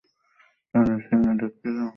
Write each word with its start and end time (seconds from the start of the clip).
তাহলে 0.73 0.93
শিন্নি 1.05 1.33
খেতে 1.41 1.69
দাও 1.69 1.79
আগে। 1.79 1.89